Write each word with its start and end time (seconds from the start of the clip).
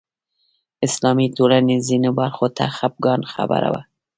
اسلامي 0.87 1.27
ټولنې 1.37 1.75
ځینو 1.87 2.09
برخو 2.19 2.45
ته 2.57 2.65
خپګان 2.75 3.21
خبره 3.33 3.69
وه 3.73 3.81